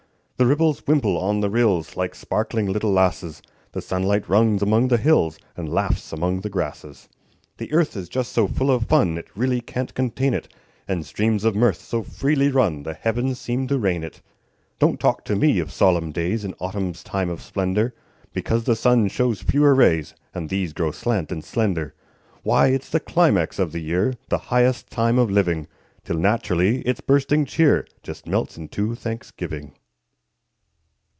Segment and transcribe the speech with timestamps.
[0.37, 4.97] The ripples wimple on the rills, Like sparkling little lasses; The sunlight runs along the
[4.97, 7.07] hills, And laughs among the grasses.
[7.59, 10.51] The earth is just so full of fun It really can't contain it;
[10.87, 14.23] And streams of mirth so freely run The heavens seem to rain it.
[14.79, 17.93] Don't talk to me of solemn days In autumn's time of splendor,
[18.33, 21.93] Because the sun shows fewer rays, And these grow slant and slender.
[22.41, 25.67] Why, it's the climax of the year, The highest time of living!
[26.03, 29.75] Till naturally its bursting cheer Just melts into thanksgiving.